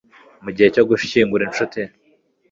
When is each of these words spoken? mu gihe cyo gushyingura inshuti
mu 0.43 0.49
gihe 0.55 0.69
cyo 0.75 0.83
gushyingura 0.89 1.43
inshuti 1.45 1.79